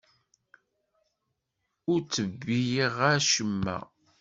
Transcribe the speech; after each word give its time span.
Ur 1.91 1.99
ttebbiɣ 2.03 2.95
acemma. 3.13 3.77